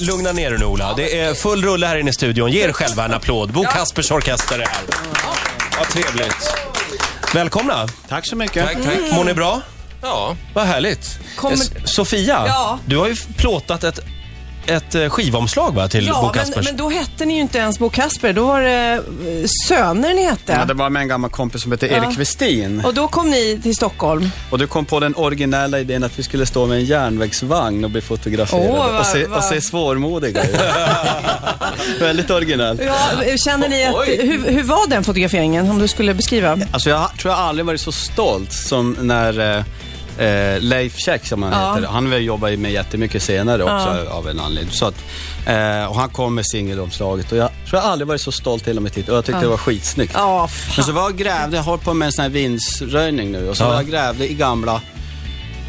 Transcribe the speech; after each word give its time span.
lugna 0.00 0.32
ner 0.32 0.50
dig 0.50 0.58
nu 0.58 0.64
Ola. 0.64 0.94
Det 0.94 1.18
är 1.20 1.34
full 1.34 1.64
rulle 1.64 1.86
här 1.86 1.96
inne 1.96 2.10
i 2.10 2.12
studion. 2.12 2.52
Ge 2.52 2.60
er 2.64 2.72
själva 2.72 3.04
en 3.04 3.14
applåd. 3.14 3.52
Bo 3.52 3.64
Kaspers 3.64 4.10
Orkester 4.10 4.58
är 4.58 4.66
här. 4.66 4.82
Vad 5.78 5.88
trevligt. 5.88 6.54
Välkomna. 7.34 7.88
Tack 8.08 8.26
så 8.26 8.36
mycket. 8.36 8.64
Tack, 8.66 8.74
tack. 8.84 9.12
Mår 9.12 9.24
ni 9.24 9.34
bra? 9.34 9.60
Ja. 10.02 10.36
Vad 10.54 10.64
härligt. 10.66 11.18
Kommer- 11.36 11.86
Sofia, 11.86 12.44
Ja. 12.46 12.78
du 12.86 12.96
har 12.96 13.08
ju 13.08 13.16
plåtat 13.36 13.84
ett, 13.84 13.98
ett 14.66 14.94
eh, 14.94 15.08
skivomslag 15.08 15.74
va, 15.74 15.88
till 15.88 16.04
Bo 16.04 16.10
Ja, 16.12 16.22
men, 16.22 16.32
Kaspers. 16.44 16.64
men 16.64 16.76
då 16.76 16.88
hette 16.90 17.24
ni 17.24 17.34
ju 17.34 17.40
inte 17.40 17.58
ens 17.58 17.78
Bo 17.78 17.90
Kasper. 17.90 18.32
Då 18.32 18.46
var 18.46 18.60
det 18.60 18.92
eh, 18.92 19.46
Söner 19.68 20.14
ni 20.14 20.24
hette. 20.24 20.52
Ja, 20.52 20.64
det 20.64 20.74
var 20.74 20.90
med 20.90 21.00
en 21.02 21.08
gammal 21.08 21.30
kompis 21.30 21.62
som 21.62 21.72
heter 21.72 21.86
Erik 21.86 22.18
Westin. 22.18 22.82
Och 22.84 22.94
då 22.94 23.08
kom 23.08 23.30
ni 23.30 23.60
till 23.62 23.74
Stockholm. 23.76 24.30
Och 24.50 24.58
du 24.58 24.66
kom 24.66 24.84
på 24.84 25.00
den 25.00 25.14
originella 25.16 25.80
idén 25.80 26.04
att 26.04 26.18
vi 26.18 26.22
skulle 26.22 26.46
stå 26.46 26.66
med 26.66 26.78
en 26.78 26.84
järnvägsvagn 26.84 27.84
och 27.84 27.90
bli 27.90 28.00
fotograferade. 28.00 28.68
Åh, 28.70 28.76
vad- 28.92 29.00
och, 29.00 29.06
se, 29.06 29.24
och 29.26 29.42
se 29.44 29.60
svårmodiga 29.60 30.44
ut. 30.44 30.56
Väldigt 32.00 32.30
originell. 32.30 32.80
Ja, 32.86 33.36
känner 33.36 33.68
ni 33.68 33.84
att, 33.86 33.94
hur, 34.06 34.50
hur 34.52 34.62
var 34.62 34.88
den 34.88 35.04
fotograferingen, 35.04 35.70
om 35.70 35.78
du 35.78 35.88
skulle 35.88 36.14
beskriva? 36.14 36.58
Alltså 36.70 36.90
jag 36.90 37.10
tror 37.18 37.32
jag 37.34 37.40
aldrig 37.40 37.66
varit 37.66 37.80
så 37.80 37.92
stolt 37.92 38.52
som 38.52 38.96
när 39.00 39.64
eh, 40.18 40.60
Leif 40.60 40.96
Käck, 40.98 41.26
som 41.26 41.42
han 41.42 41.52
Ja. 41.52 41.74
heter, 41.74 41.88
han 41.88 42.12
har 42.12 42.18
jobbat 42.18 42.58
med 42.58 42.72
jättemycket 42.72 43.22
senare 43.22 43.62
också 43.62 44.04
Ja. 44.06 44.10
av 44.10 44.28
en 44.28 44.40
anledning. 44.40 44.74
Så 44.74 44.86
att, 44.86 44.94
eh, 45.46 45.84
och 45.84 45.96
han 45.96 46.08
kom 46.08 46.34
med 46.34 46.46
singelomslaget 46.46 47.32
och 47.32 47.38
jag 47.38 47.48
tror 47.70 47.82
jag 47.82 47.90
aldrig 47.90 48.08
varit 48.08 48.20
så 48.20 48.32
stolt 48.32 48.64
till 48.64 48.76
och 48.76 48.82
med 48.82 48.92
titta 48.92 49.12
och 49.12 49.18
jag 49.18 49.24
tyckte 49.24 49.40
det 49.40 49.48
var 49.48 49.56
skitsnyggt. 49.56 50.12
Ja, 50.14 50.48
Men 50.76 50.84
så 50.84 50.92
var 50.92 51.02
jag 51.02 51.16
grävde, 51.16 51.56
jag 51.56 51.64
har 51.64 51.76
på 51.76 51.94
med 51.94 52.06
en 52.06 52.12
sån 52.12 52.22
här 52.22 52.30
vindsröjning 52.30 53.32
nu 53.32 53.48
och 53.48 53.56
så 53.56 53.62
Ja. 53.64 53.68
var 53.68 53.74
jag 53.74 53.86
grävde 53.86 54.30
i 54.30 54.34
gamla 54.34 54.80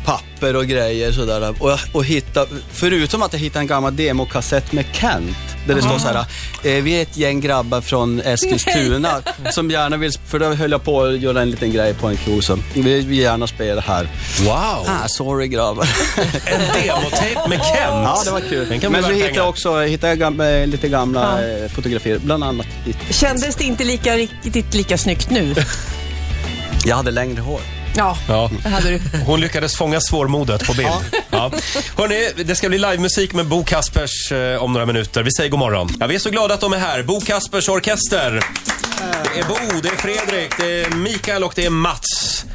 papper 0.05 0.55
och 0.55 0.65
grejer 0.65 1.11
sådär 1.11 1.55
och, 1.59 1.79
och 1.91 2.05
hitta, 2.05 2.45
förutom 2.71 3.21
att 3.23 3.34
jag 3.34 3.39
hittade 3.39 3.59
en 3.63 3.67
gammal 3.67 3.95
demokassett 3.95 4.71
med 4.71 4.85
Kent 4.93 5.37
där 5.68 5.76
det 5.76 5.82
står 5.82 5.98
så 5.99 6.07
här, 6.07 6.26
eh, 6.63 6.84
vi 6.84 6.98
är 6.98 7.01
ett 7.01 7.18
gäng 7.18 7.41
grabbar 7.41 7.82
från 7.82 8.20
Eskilstuna 8.20 9.21
som 9.51 9.71
gärna 9.71 9.98
vill, 9.98 10.12
för 10.27 10.40
då 10.40 10.46
höll 10.54 10.71
jag 10.71 10.84
på 10.84 11.04
att 11.04 11.20
göra 11.20 11.41
en 11.41 11.51
liten 11.51 11.71
grej 11.71 11.93
på 11.93 12.07
en 12.07 12.18
kro 12.18 12.41
så 12.41 12.57
vi 12.73 12.82
vill 13.01 13.20
gärna 13.20 13.48
spela 13.48 13.82
här. 13.82 14.10
Wow! 14.40 14.88
Ah, 14.88 15.07
sorry 15.07 15.48
grabbar. 15.48 15.88
En 16.45 16.60
demotejp 16.60 17.49
med 17.49 17.57
Kent. 17.57 17.77
ja, 17.79 18.21
det 18.26 18.32
var 18.32 18.40
kul. 18.40 18.90
Men 18.91 19.04
så 19.04 19.10
hittade 19.10 19.35
jag 19.35 19.49
också 19.49 19.79
hittade 19.82 20.12
jag 20.12 20.20
gamla, 20.20 20.65
lite 20.65 20.88
gamla 20.88 21.48
eh, 21.48 21.70
fotografier, 21.70 22.20
bland 22.20 22.43
annat 22.43 22.68
ditt. 22.85 23.15
kändes 23.15 23.55
det 23.55 23.63
inte 23.63 23.84
lika, 23.84 24.18
riktigt 24.18 24.73
lika 24.73 24.98
snyggt 24.98 25.29
nu? 25.29 25.55
Jag 26.85 26.95
hade 26.95 27.12
längre 27.12 27.41
hår. 27.41 27.76
Ja, 27.96 28.18
Ja. 28.27 28.49
det 28.63 28.70
hade 28.70 28.90
du. 28.90 28.99
Hon 29.26 29.41
lyckades 29.41 29.76
fånga 29.76 30.02
svårmodet 30.02 30.66
på 30.68 30.74
bild. 30.74 30.90
Ja. 31.30 31.52
Hörrni, 31.98 32.44
det 32.46 32.55
ska 32.55 32.70
bli 32.70 32.77
livemusik 32.77 33.34
med 33.34 33.46
Bo 33.46 33.63
Kaspers 33.63 34.32
eh, 34.32 34.63
om 34.63 34.74
några 34.74 34.85
minuter. 34.85 35.24
Vi 35.24 35.32
säger 35.32 35.49
god 35.49 35.60
morgon. 35.60 35.90
Ja, 35.99 36.07
vi 36.07 36.16
är 36.16 36.20
så 36.20 36.29
glada 36.29 36.54
att 36.54 36.62
de 36.62 36.74
är 36.74 36.77
här. 36.77 37.04
Bo 37.04 37.21
Kaspers 37.21 37.70
Orkester. 37.70 38.32
Det 39.34 39.40
är 39.40 39.44
Bo, 39.48 39.82
det 39.84 39.90
är 39.90 39.96
Fredrik, 39.96 40.57
det 40.57 40.82
är 40.84 40.90
Mikael 40.90 41.44
och 41.44 41.54
det 41.55 41.66
är 41.66 41.70
Mats. 41.70 42.46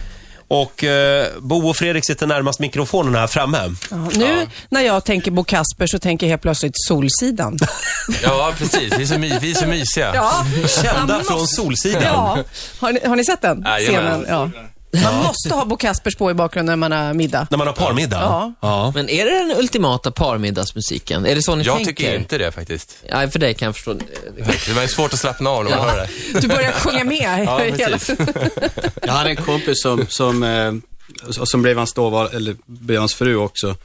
Och 0.48 0.84
eh, 0.84 1.26
Bo 1.40 1.68
och 1.68 1.76
Fredrik 1.76 2.06
sitter 2.06 2.26
närmast 2.26 2.60
mikrofonen 2.60 3.14
här 3.14 3.26
framme. 3.26 3.74
Ja, 3.90 3.96
nu 4.14 4.46
när 4.68 4.80
jag 4.80 5.04
tänker 5.04 5.30
Bo 5.30 5.44
Kasper 5.44 5.86
så 5.86 5.98
tänker 5.98 6.26
jag 6.26 6.30
helt 6.30 6.42
plötsligt 6.42 6.72
Solsidan. 6.88 7.58
ja, 8.22 8.52
precis. 8.58 8.92
Vi 8.98 9.02
är 9.02 9.06
så, 9.06 9.18
my, 9.18 9.38
vi 9.40 9.50
är 9.50 9.54
så 9.54 9.66
mysiga. 9.66 10.12
Ja, 10.14 10.46
Kända 10.82 11.20
från 11.24 11.46
Solsidan. 11.48 12.02
Ja. 12.02 12.38
Har, 12.80 12.92
ni, 12.92 13.00
har 13.06 13.16
ni 13.16 13.24
sett 13.24 13.42
den 13.42 13.62
Jajamän. 13.66 14.10
scenen? 14.10 14.26
Ja. 14.28 14.50
Man 15.02 15.16
måste 15.24 15.54
ha 15.54 15.64
Bo 15.64 15.76
Kaspers 15.76 16.14
på 16.16 16.30
i 16.30 16.34
bakgrunden 16.34 16.80
när 16.80 16.88
man 16.88 17.06
har 17.06 17.14
middag. 17.14 17.46
När 17.50 17.58
man 17.58 17.66
har 17.66 17.74
parmiddag. 17.74 18.16
Ja. 18.20 18.52
ja. 18.60 18.92
Men 18.94 19.08
är 19.08 19.24
det 19.24 19.30
den 19.30 19.58
ultimata 19.58 20.10
parmiddagsmusiken? 20.10 21.26
Är 21.26 21.34
det 21.34 21.42
så 21.42 21.54
ni 21.54 21.64
Jag 21.64 21.76
tänker? 21.76 21.92
tycker 21.92 22.16
inte 22.18 22.38
det 22.38 22.52
faktiskt. 22.52 22.96
Ja, 23.08 23.28
för 23.30 23.38
dig 23.38 23.54
kan 23.54 23.66
jag 23.66 23.74
förstå. 23.74 23.94
Det 24.66 24.72
var 24.74 24.82
ju 24.82 24.88
svårt 24.88 25.12
att 25.12 25.18
slappna 25.18 25.50
av 25.50 25.64
när 25.64 25.70
man 25.70 25.86
Ja. 25.86 25.90
hör 25.94 26.08
det. 26.32 26.40
Du 26.40 26.48
börjar 26.48 26.72
sjunga 26.72 27.04
med. 27.04 27.44
Ja, 27.46 27.58
precis. 27.58 28.18
Jag 29.02 29.12
hade 29.12 29.30
en 29.30 29.36
kompis 29.36 29.82
som, 29.82 30.06
som, 30.08 30.42
eh, 30.42 30.72
som 31.44 31.62
blev 31.62 31.76
hans 31.78 31.92
dåvar, 31.92 32.30
eller 32.34 32.56
blev 32.66 32.98
hans 33.00 33.14
fru 33.14 33.36
också. 33.36 33.76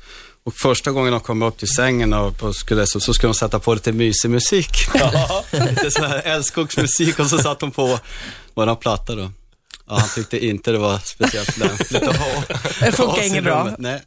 Och 0.45 0.53
första 0.53 0.91
gången 0.91 1.11
de 1.11 1.19
kom 1.21 1.41
upp 1.41 1.57
till 1.57 1.67
sängen 1.67 2.13
och, 2.13 2.43
och 2.43 2.55
skulle, 2.55 2.87
så, 2.87 2.99
så 2.99 3.13
skulle 3.13 3.33
de 3.33 3.37
sätta 3.37 3.59
på 3.59 3.73
lite 3.73 3.91
mysig 3.91 4.29
musik. 4.29 4.69
lite 5.51 5.91
sån 5.91 6.05
här 6.05 6.21
älskogsmusik 6.25 7.19
och 7.19 7.27
så 7.27 7.37
satt 7.37 7.59
de 7.59 7.71
på 7.71 7.99
våran 8.53 8.75
platta 8.77 9.15
då. 9.15 9.31
Ja, 9.89 9.95
han 9.99 10.09
tyckte 10.15 10.45
inte 10.45 10.71
det 10.71 10.77
var 10.77 10.99
speciellt 11.05 11.57
lämpligt 11.57 12.03
att 12.07 12.17
ha. 12.17 12.43
Det 12.79 12.91
funkar 12.91 13.21
inget 13.27 13.43
bra. 13.43 13.75
Nej, 13.77 14.01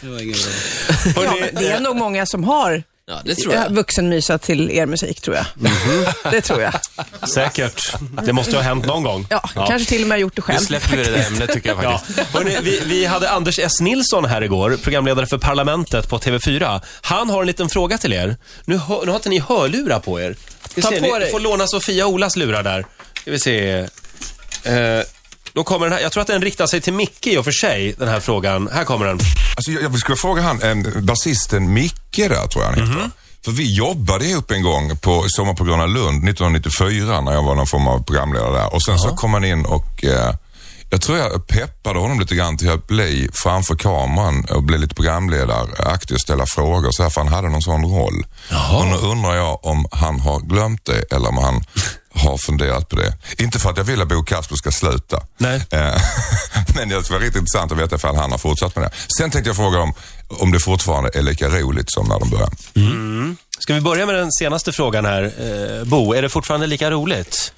det 0.00 0.08
var 0.08 0.22
inget 0.22 0.36
bra. 1.14 1.24
Ja, 1.24 1.34
men 1.40 1.54
det 1.64 1.68
är 1.70 1.80
nog 1.80 1.96
många 1.96 2.26
som 2.26 2.44
har 2.44 2.82
Ja, 3.06 3.20
det 3.24 3.34
tror 3.34 3.54
jag. 3.54 3.70
vuxenmysat 3.70 4.42
till 4.42 4.70
er 4.70 4.86
musik, 4.86 5.20
tror 5.20 5.36
jag. 5.36 5.46
Det 6.32 6.40
tror 6.40 6.62
jag. 6.62 6.72
säkert. 7.28 7.94
Det 8.24 8.32
måste 8.32 8.50
ju 8.50 8.56
ha 8.56 8.62
hänt 8.64 8.86
någon 8.86 9.02
gång. 9.02 9.26
Ja, 9.30 9.40
kanske 9.54 9.88
till 9.88 10.02
och 10.02 10.08
med 10.08 10.18
gjort 10.20 10.36
det 10.36 10.42
Nu 10.48 10.54
själv. 10.54 10.66
släpper 10.66 10.96
vi 10.96 11.02
det 11.04 11.10
där 11.10 11.26
ämnet 11.26 11.52
tycker 11.52 11.68
jag 11.68 11.84
Ja. 11.84 11.98
faktiskt. 11.98 12.18
Hörrni, 12.28 12.58
vi, 12.62 12.80
vi 12.84 13.04
hade 13.06 13.30
Anders 13.30 13.58
S. 13.58 13.80
Nilsson 13.80 14.24
här 14.24 14.42
igår, 14.42 14.78
programledare 14.82 15.26
för 15.26 15.38
Parlamentet 15.38 16.08
på 16.08 16.18
TV4. 16.18 16.80
Han 17.00 17.30
har 17.30 17.40
en 17.40 17.46
liten 17.46 17.68
fråga 17.68 17.98
till 17.98 18.12
er. 18.12 18.36
Nu, 18.64 18.76
hör, 18.76 19.00
nu 19.04 19.10
har 19.10 19.16
inte 19.16 19.28
ni 19.28 19.38
hörlurar 19.38 20.00
på 20.00 20.20
er. 20.20 20.36
Vi 20.74 20.82
Ta 20.82 20.88
ser, 20.88 21.00
på 21.00 21.14
ni 21.14 21.18
dig. 21.20 21.30
får 21.30 21.40
låna 21.40 21.66
Sofia 21.66 22.06
Olas 22.06 22.36
lurar 22.36 22.62
där. 22.62 22.84
Ska 23.20 23.30
vi 23.30 23.38
se. 23.40 23.70
Eh, 24.64 25.02
då 25.52 25.64
kommer 25.64 25.86
den 25.86 25.92
här, 25.92 26.00
jag 26.00 26.12
tror 26.12 26.20
att 26.20 26.26
den 26.26 26.42
riktar 26.42 26.66
sig 26.66 26.80
till 26.80 26.92
Micke 26.92 27.26
i 27.26 27.36
och 27.36 27.44
för 27.44 27.52
sig, 27.52 27.94
den 27.98 28.08
här 28.08 28.20
frågan. 28.20 28.68
Här 28.72 28.84
kommer 28.84 29.06
den. 29.06 29.18
Alltså, 29.56 29.70
jag, 29.70 29.82
jag 29.82 29.98
skulle 29.98 30.16
fråga 30.16 30.42
han, 30.42 30.62
en, 30.62 31.06
basisten 31.06 31.72
Micke 31.72 32.16
där 32.16 32.46
tror 32.46 32.64
jag 32.64 32.70
han 32.70 32.88
heter. 32.88 33.10
För 33.44 33.52
vi 33.52 33.74
jobbade 33.74 34.24
ihop 34.24 34.50
en 34.50 34.62
gång 34.62 34.96
på 34.96 35.24
Sommarprogrammet 35.28 35.90
Lund 35.90 36.28
1994 36.28 37.20
när 37.20 37.32
jag 37.32 37.42
var 37.42 37.54
någon 37.54 37.66
form 37.66 37.88
av 37.88 38.04
programledare 38.04 38.58
där. 38.58 38.74
Och 38.74 38.82
sen 38.82 38.98
så 38.98 39.08
kom 39.08 39.34
han 39.34 39.44
in 39.44 39.64
och 39.64 40.04
eh, 40.04 40.34
jag 40.90 41.00
tror 41.00 41.18
jag 41.18 41.46
peppade 41.46 41.98
honom 41.98 42.20
lite 42.20 42.34
grann 42.34 42.56
till 42.56 42.70
att 42.70 42.86
bli 42.86 43.28
framför 43.32 43.74
kameran 43.74 44.44
och 44.50 44.62
bli 44.62 44.78
lite 44.78 44.94
programledaraktig 44.94 46.14
och 46.14 46.20
ställa 46.20 46.46
frågor 46.46 46.90
så 46.90 47.02
här, 47.02 47.10
för 47.10 47.20
han 47.20 47.32
hade 47.32 47.48
någon 47.48 47.62
sån 47.62 47.84
roll. 47.84 48.26
Och 48.72 48.86
nu 48.86 48.96
undrar 48.96 49.34
jag 49.34 49.64
om 49.64 49.86
han 49.90 50.20
har 50.20 50.40
glömt 50.40 50.84
det 50.84 51.12
eller 51.12 51.28
om 51.28 51.38
han 51.38 51.64
har 52.14 52.38
funderat 52.38 52.88
på 52.88 52.96
det. 52.96 53.14
Inte 53.38 53.58
för 53.58 53.70
att 53.70 53.76
jag 53.76 53.84
vill 53.84 54.02
att 54.02 54.08
Bo 54.08 54.22
Kasper 54.22 54.56
ska 54.56 54.70
sluta. 54.70 55.20
Nej. 55.38 55.56
Eh, 55.70 55.80
Men 56.76 56.88
det 56.88 57.10
var 57.10 57.18
riktigt 57.18 57.40
intressant 57.40 57.72
att 57.72 57.78
veta 57.78 57.96
ifall 57.96 58.16
han 58.16 58.30
har 58.30 58.38
fortsatt 58.38 58.76
med 58.76 58.84
det. 58.84 58.90
Sen 59.18 59.30
tänkte 59.30 59.48
jag 59.50 59.56
fråga 59.56 59.78
om, 59.80 59.94
om 60.28 60.52
det 60.52 60.60
fortfarande 60.60 61.10
är 61.14 61.22
lika 61.22 61.48
roligt 61.48 61.92
som 61.92 62.08
när 62.08 62.18
de 62.20 62.30
började. 62.30 62.56
Ska 63.58 63.74
vi 63.74 63.80
börja 63.80 64.06
med 64.06 64.14
den 64.14 64.32
senaste 64.32 64.72
frågan 64.72 65.04
här. 65.04 65.22
Eh, 65.78 65.84
Bo, 65.84 66.12
är 66.12 66.22
det 66.22 66.28
fortfarande 66.28 66.66
lika 66.66 66.90
roligt? 66.90 67.52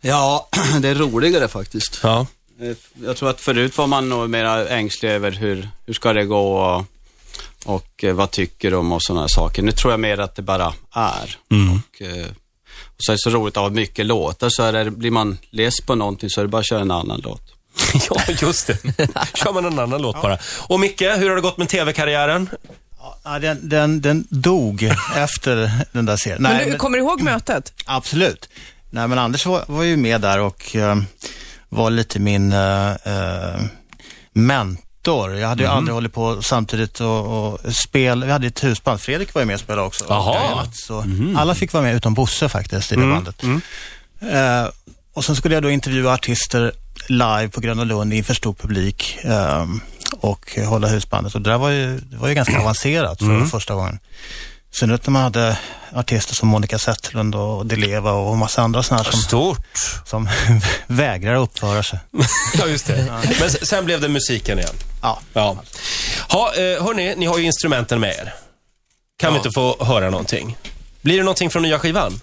Ja, 0.00 0.48
det 0.80 0.88
är 0.88 0.94
roligare 0.94 1.48
faktiskt. 1.48 2.00
Ja. 2.02 2.26
Eh, 2.60 2.76
Jag 3.06 3.16
tror 3.16 3.30
att 3.30 3.40
förut 3.40 3.78
var 3.78 3.86
man 3.86 4.08
nog 4.08 4.30
mer 4.30 4.44
ängslig 4.70 5.10
över 5.10 5.30
hur, 5.30 5.68
hur 5.86 5.94
ska 5.94 6.12
det 6.12 6.24
gå 6.24 6.56
och, 6.56 6.84
och 7.64 8.04
eh, 8.04 8.14
vad 8.14 8.30
tycker 8.30 8.70
de 8.70 8.92
och 8.92 9.02
sådana 9.02 9.28
saker. 9.28 9.62
Nu 9.62 9.72
tror 9.72 9.92
jag 9.92 10.00
mer 10.00 10.18
att 10.18 10.34
det 10.36 10.42
bara 10.42 10.74
är. 10.94 11.36
Och, 11.50 12.02
eh, 12.06 12.26
och 12.96 13.04
så 13.04 13.12
är 13.12 13.14
det 13.14 13.18
så 13.18 13.30
roligt 13.30 13.56
att 13.56 13.62
ha 13.62 13.70
mycket 13.70 14.06
låtar 14.06 14.48
så 14.48 14.62
är 14.62 14.72
det, 14.72 14.90
blir 14.90 15.10
man 15.10 15.38
less 15.50 15.80
på 15.80 15.94
någonting 15.94 16.30
så 16.30 16.40
är 16.40 16.44
det 16.44 16.48
bara 16.48 16.58
att 16.60 16.68
köra 16.68 16.80
en 16.80 16.90
annan 16.90 17.20
låt. 17.24 17.42
ja, 18.10 18.20
just 18.40 18.66
det. 18.66 18.78
Kör 19.34 19.52
man 19.52 19.64
en 19.64 19.78
annan 19.78 20.02
låt 20.02 20.22
bara. 20.22 20.38
Och 20.60 20.80
Micke, 20.80 21.02
hur 21.02 21.28
har 21.28 21.36
det 21.36 21.42
gått 21.42 21.56
med 21.56 21.68
TV-karriären? 21.68 22.48
Ja, 23.24 23.38
den, 23.38 23.68
den, 23.68 24.00
den 24.00 24.26
dog 24.30 24.82
efter 25.16 25.70
den 25.92 26.06
där 26.06 26.16
serien. 26.16 26.42
Men 26.42 26.52
Nej, 26.52 26.64
du, 26.64 26.70
men, 26.70 26.78
kommer 26.78 26.98
du 26.98 27.04
ihåg 27.04 27.22
mötet? 27.22 27.72
absolut. 27.86 28.48
Nej, 28.90 29.08
men 29.08 29.18
Anders 29.18 29.46
var, 29.46 29.64
var 29.68 29.82
ju 29.82 29.96
med 29.96 30.20
där 30.20 30.40
och 30.40 30.76
eh, 30.76 30.96
var 31.68 31.90
lite 31.90 32.18
min 32.18 32.52
eh, 32.52 32.90
eh, 32.90 33.60
mentor. 34.32 34.83
Jag 35.40 35.48
hade 35.48 35.62
ju 35.62 35.68
aldrig 35.68 35.94
hållit 35.94 36.12
på 36.12 36.42
samtidigt 36.42 37.00
och, 37.00 37.52
och 37.54 37.74
spel. 37.74 38.24
Vi 38.24 38.30
hade 38.32 38.46
ett 38.46 38.64
husband. 38.64 39.00
Fredrik 39.00 39.34
var 39.34 39.42
ju 39.42 39.46
med 39.46 39.54
och 39.54 39.60
spelade 39.60 39.86
också. 39.86 40.04
Jaha. 40.08 40.66
Så 40.72 41.04
Alla 41.36 41.54
fick 41.54 41.72
vara 41.72 41.82
med 41.84 41.94
utom 41.94 42.14
Bosse 42.14 42.48
faktiskt 42.48 42.92
i 42.92 42.96
det 42.96 43.00
bandet. 43.14 43.42
Eh, 44.20 44.68
och 45.14 45.24
sen 45.24 45.36
skulle 45.36 45.54
jag 45.54 45.62
då 45.62 45.70
intervjua 45.70 46.12
artister 46.14 46.72
live 47.08 47.48
på 47.48 47.60
Gröna 47.60 47.84
Lund 47.84 48.12
inför 48.14 48.34
stor 48.34 48.54
publik 48.54 49.18
eh, 49.22 49.66
och 50.20 50.58
hålla 50.66 50.88
husbandet. 50.88 51.34
Och 51.34 51.40
det 51.40 51.50
där 51.50 51.58
var 51.58 51.70
ju, 51.70 51.98
det 51.98 52.16
var 52.16 52.28
ju 52.28 52.34
ganska 52.34 52.60
avancerat 52.60 53.18
för 53.18 53.26
första 53.46 53.74
gången. 53.74 53.98
Ut 54.82 55.06
när 55.06 55.10
man 55.10 55.22
hade 55.22 55.58
artister 55.92 56.34
som 56.34 56.48
Monica 56.48 56.78
Zetterlund 56.78 57.34
och 57.34 57.66
Deleva 57.66 58.12
och 58.12 58.36
massa 58.36 58.62
andra 58.62 58.82
sådana 58.82 59.02
här 59.02 59.10
som, 59.10 59.20
Stort. 59.20 59.66
som 60.06 60.28
vägrar 60.86 61.34
uppföra 61.34 61.82
sig. 61.82 61.98
Ja, 62.58 62.66
just 62.66 62.86
det. 62.86 63.22
Men 63.40 63.50
sen 63.50 63.84
blev 63.84 64.00
det 64.00 64.08
musiken 64.08 64.58
igen. 64.58 64.74
Ja. 65.02 65.20
Ja. 65.32 65.56
Ha, 66.28 66.54
eh, 66.54 66.84
hörni, 66.84 67.14
ni 67.16 67.26
har 67.26 67.38
ju 67.38 67.44
instrumenten 67.44 68.00
med 68.00 68.10
er. 68.10 68.34
Kan 69.18 69.32
vi 69.32 69.36
inte 69.36 69.50
få 69.54 69.84
höra 69.84 70.10
någonting? 70.10 70.56
Blir 71.02 71.16
det 71.16 71.22
någonting 71.22 71.50
från 71.50 71.62
nya 71.62 71.78
skivan? 71.78 72.20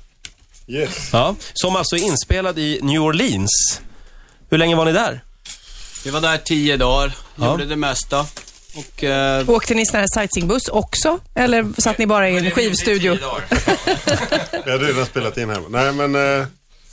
Yes. 0.68 1.10
Ja. 1.14 1.36
Som 1.54 1.76
alltså 1.76 1.96
är 1.96 2.00
inspelad 2.04 2.60
i 2.60 2.80
New 2.84 3.02
Orleans. 3.02 3.82
Hur 4.50 4.58
länge 4.58 4.76
var 4.76 4.86
ni 4.86 4.92
där? 4.92 5.24
Vi 6.04 6.10
var 6.10 6.22
där 6.22 6.38
tio 6.38 6.78
dagar, 6.78 7.14
Ja. 7.36 7.46
gjorde 7.52 7.66
det 7.66 7.76
mesta. 7.76 8.26
Och, 8.76 9.04
eh, 9.04 9.50
Åkte 9.50 9.74
ni 9.74 9.86
sån 9.86 10.00
här 10.00 10.08
sightseeingbuss 10.14 10.68
också? 10.68 11.20
Eller 11.36 11.82
satt 11.82 11.98
ni 11.98 12.08
bara 12.08 12.30
i 12.30 12.38
en 12.38 12.52
skivstudio? 12.52 13.12
Vi 14.66 14.72
hade 14.72 14.88
redan 14.88 15.06
spelat 15.06 15.38
in 15.38 15.50
här. 15.50 15.62
Nej, 15.70 15.94
men 15.94 16.16
eh, 16.16 16.48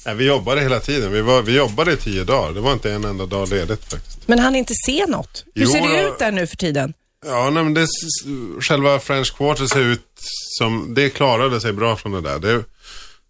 nej, 0.07 0.15
vi 0.15 0.25
jobbade 0.27 0.61
hela 0.61 0.81
tiden. 0.81 1.13
Vi, 1.13 1.21
var, 1.21 1.43
vi 1.43 1.57
jobbade 1.57 1.93
i 1.93 1.97
tio 1.97 2.25
dagar. 2.25 2.53
Det 2.53 2.61
var 2.61 2.73
inte 2.73 2.93
en 2.93 3.05
enda 3.05 3.27
dag 3.27 3.49
ledigt 3.49 3.85
faktiskt. 3.93 4.29
Men 4.29 4.39
han 4.39 4.57
inte 4.57 4.75
se 4.87 5.07
något? 5.07 5.45
Hur 5.55 5.63
Jo, 5.63 5.69
ser 5.69 5.89
det 5.89 6.09
ut 6.09 6.19
där 6.19 6.33
nu 6.33 6.47
för 6.47 6.57
tiden? 6.57 6.95
Ja, 7.27 7.51
nej, 7.51 7.65
men 7.65 7.75
det, 7.75 7.87
själva 8.61 9.01
French 9.01 9.37
Quarter 9.37 9.67
ser 9.67 9.81
ut 9.81 10.07
som, 10.59 10.95
det 10.95 11.11
klarade 11.11 11.61
sig 11.61 11.73
bra 11.73 11.97
från 11.97 12.13
det 12.13 12.21
där. 12.21 12.39
Det, 12.39 12.65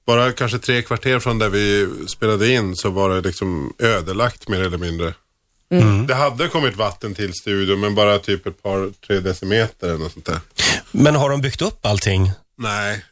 bara 0.06 0.32
kanske 0.32 0.58
tre 0.58 0.82
kvarter 0.82 1.18
från 1.18 1.38
där 1.38 1.48
vi 1.48 1.88
spelade 2.08 2.52
in 2.52 2.76
så 2.76 2.90
var 2.90 3.10
det 3.10 3.20
liksom 3.20 3.72
ödelagt 3.78 4.48
mer 4.48 4.60
eller 4.60 4.78
mindre. 4.78 5.14
Det 6.06 6.14
hade 6.14 6.48
kommit 6.48 6.76
vatten 6.76 7.14
till 7.14 7.32
studion 7.34 7.80
men 7.80 7.94
bara 7.94 8.18
typ 8.18 8.46
ett 8.46 8.62
par, 8.62 8.92
tre 9.06 9.20
decimeter 9.20 9.88
eller 9.88 9.98
något 9.98 10.12
sånt 10.12 10.26
där. 10.26 10.40
Men 10.90 11.14
har 11.14 11.30
de 11.30 11.40
byggt 11.40 11.62
upp 11.62 11.86
allting? 11.86 12.30
Nej, 12.58 13.04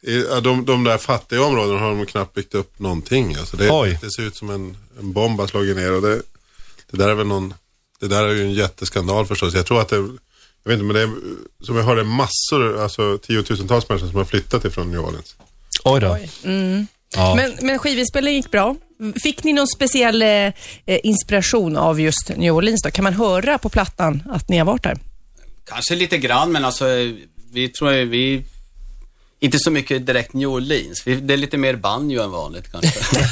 de, 0.43 0.65
de 0.65 0.83
där 0.83 0.97
fattiga 0.97 1.43
områdena 1.43 1.79
har 1.79 1.89
de 1.89 2.05
knappt 2.05 2.33
byggt 2.33 2.55
upp 2.55 2.79
någonting. 2.79 3.35
Alltså 3.35 3.57
det, 3.57 3.67
det 4.01 4.11
ser 4.11 4.23
ut 4.23 4.35
som 4.35 4.49
en, 4.49 4.77
en 4.99 5.13
bomb 5.13 5.39
har 5.39 5.47
slagit 5.47 5.77
ner 5.77 5.91
och 5.91 6.01
det, 6.01 6.21
det 6.91 6.97
där 6.97 7.09
är 7.09 7.15
väl 7.15 7.27
någon, 7.27 7.53
det 7.99 8.07
där 8.07 8.23
är 8.23 8.33
ju 8.33 8.41
en 8.41 8.53
jätteskandal 8.53 9.25
förstås. 9.25 9.53
Jag 9.53 9.65
tror 9.65 9.81
att 9.81 9.89
det, 9.89 9.95
jag 9.95 10.71
vet 10.71 10.73
inte 10.79 10.83
men 10.83 10.95
det 10.95 11.01
är, 11.01 11.11
som 11.63 11.75
jag 11.75 11.83
hörde 11.83 12.03
massor, 12.03 12.79
alltså 12.83 13.17
tiotusentals 13.17 13.89
människor 13.89 14.07
som 14.07 14.17
har 14.17 14.25
flyttat 14.25 14.65
ifrån 14.65 14.91
New 14.91 14.99
Orleans. 14.99 15.35
Oj 15.83 16.01
då. 16.01 16.17
Ja. 17.15 17.35
Men, 17.35 17.53
men 17.61 17.79
skivinspelningen 17.79 18.41
gick 18.41 18.51
bra. 18.51 18.75
Fick 19.23 19.43
ni 19.43 19.53
någon 19.53 19.67
speciell 19.67 20.21
eh, 20.21 20.27
eh, 20.27 20.53
inspiration 21.03 21.77
av 21.77 22.01
just 22.01 22.31
New 22.37 22.53
Orleans 22.53 22.81
då? 22.83 22.91
Kan 22.91 23.03
man 23.03 23.13
höra 23.13 23.57
på 23.57 23.69
plattan 23.69 24.23
att 24.29 24.49
ni 24.49 24.57
har 24.57 24.65
varit 24.65 24.83
där? 24.83 24.97
kanske 25.67 25.95
lite 25.95 26.17
grann, 26.17 26.51
men 26.51 26.65
alltså 26.65 26.85
vi 27.51 27.69
tror 27.69 27.93
jag 27.93 28.05
vi... 28.05 28.45
Inte 29.39 29.57
så 29.59 29.71
mycket 29.71 30.05
direkt 30.05 30.33
New 30.33 30.49
Orleans. 30.49 31.03
Vi, 31.05 31.15
det 31.15 31.33
är 31.33 31.37
lite 31.37 31.57
mer 31.57 31.75
banjo 31.75 32.21
än 32.23 32.31
vanligt 32.31 32.71
kanske. 32.71 32.99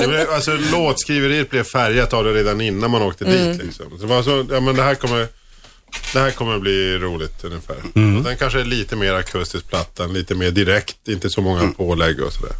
Det 0.00 0.08
blev, 0.08 0.30
alltså 0.30 0.56
låtskriveriet 0.72 1.50
blev 1.50 1.64
färgat 1.64 2.12
av 2.12 2.24
det 2.24 2.32
redan 2.32 2.60
innan 2.60 2.90
man 2.90 3.02
åkte 3.02 3.24
dit 3.24 3.62
liksom. 3.64 3.86
Så 3.90 3.96
det 3.96 4.06
var 4.06 4.22
så, 4.22 4.46
ja 4.50 4.60
men 4.60 4.76
det 4.76 4.82
här 4.82 4.94
kommer, 4.94 5.28
det 6.12 6.18
här 6.18 6.30
kommer 6.30 6.58
bli 6.58 6.98
roligt 6.98 7.44
ungefär. 7.44 7.76
Och 8.18 8.24
den 8.24 8.36
kanske 8.36 8.60
är 8.60 8.64
lite 8.64 8.96
mer 8.96 9.14
akustisk 9.14 9.68
plattan, 9.68 10.12
lite 10.12 10.34
mer 10.34 10.50
direkt, 10.50 11.08
inte 11.08 11.30
så 11.30 11.40
många 11.40 11.72
pålägg 11.72 12.20
och 12.22 12.32
sådär. 12.32 12.52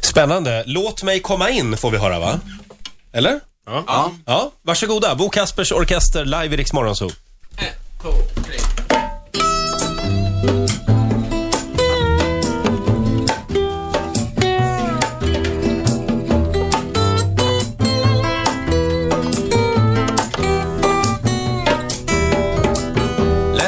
Spännande. 0.00 0.64
Låt 0.66 1.02
mig 1.02 1.20
komma 1.20 1.50
in 1.50 1.76
får 1.76 1.90
vi 1.90 1.98
höra 1.98 2.18
va? 2.18 2.40
Eller? 3.12 3.40
Ja. 3.66 3.84
ja. 3.86 4.12
Ja, 4.26 4.52
varsågoda. 4.62 5.14
Bo 5.14 5.28
Kaspers 5.28 5.72
Orkester 5.72 6.24
live 6.24 6.54
i 6.54 6.56
Rix 6.56 6.72
Morgonzoo. 6.72 7.10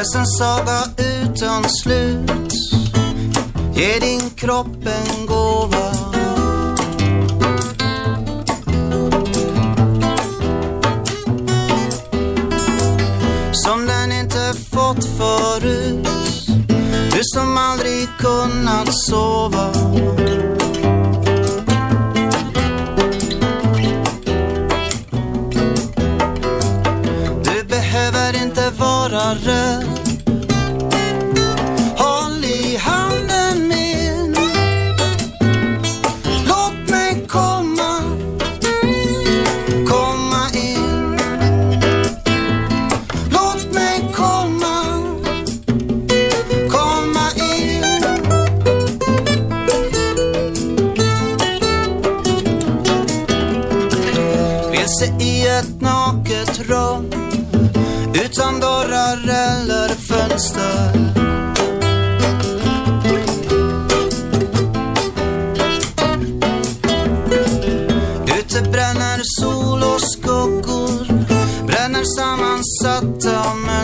Läs 0.00 0.14
en 0.14 0.26
saga 0.26 0.78
utan 0.96 1.64
slut. 1.82 2.52
Ge 3.74 3.98
din 3.98 4.30
kropp 4.30 4.86
en 4.86 5.26
gåva. 5.26 5.92
Som 13.52 13.86
den 13.86 14.12
inte 14.12 14.52
fått 14.70 15.04
förut. 15.04 16.08
Du 17.12 17.20
som 17.22 17.58
aldrig 17.58 18.08
kunnat 18.18 18.94
sova. 18.94 19.72
Du 27.44 27.64
behöver 27.64 28.42
inte 28.42 28.70
vara 28.78 29.34
rädd 29.34 29.89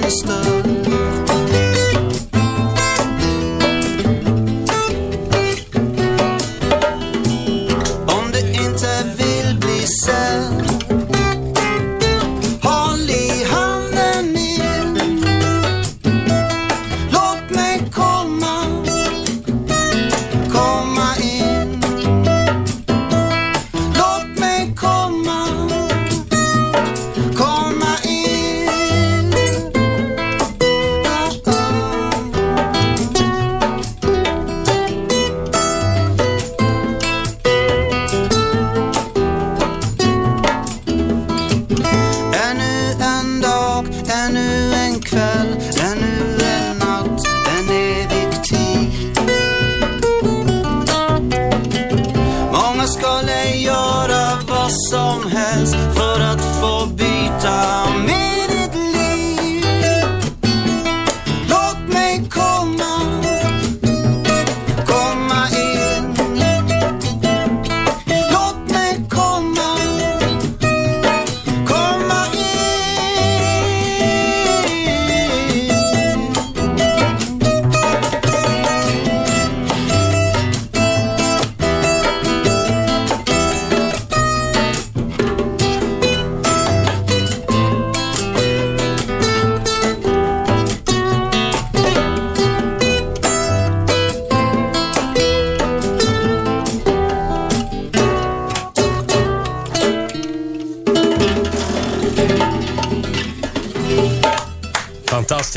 understood. 0.07 0.76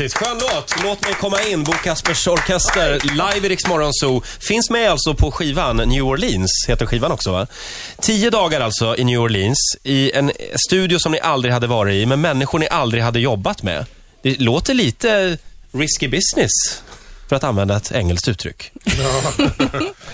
Fantastiskt. 0.00 0.16
Skön 0.16 0.38
låt. 0.40 0.84
Låt 0.84 1.02
mig 1.02 1.14
komma 1.14 1.42
in. 1.42 1.64
Bo 1.64 1.72
Kaspers 1.72 2.26
Orkester 2.26 3.00
live 3.02 3.46
i 3.46 3.48
Rix 3.48 3.66
Morgonzoo. 3.66 4.22
Finns 4.40 4.70
med 4.70 4.90
alltså 4.90 5.14
på 5.14 5.30
skivan 5.30 5.76
New 5.76 6.04
Orleans, 6.04 6.50
heter 6.68 6.86
skivan 6.86 7.12
också 7.12 7.32
va? 7.32 7.46
Tio 8.00 8.30
dagar 8.30 8.60
alltså 8.60 8.96
i 8.96 9.04
New 9.04 9.20
Orleans, 9.20 9.76
i 9.82 10.12
en 10.12 10.32
studio 10.66 10.98
som 10.98 11.12
ni 11.12 11.20
aldrig 11.20 11.54
hade 11.54 11.66
varit 11.66 11.94
i, 11.94 12.06
med 12.06 12.18
människor 12.18 12.58
ni 12.58 12.68
aldrig 12.68 13.02
hade 13.02 13.20
jobbat 13.20 13.62
med. 13.62 13.86
Det 14.22 14.40
låter 14.40 14.74
lite 14.74 15.38
risky 15.72 16.08
business, 16.08 16.82
för 17.30 17.36
att 17.36 17.44
använda 17.44 17.76
ett 17.76 17.92
engelskt 17.92 18.28
uttryck. 18.28 18.72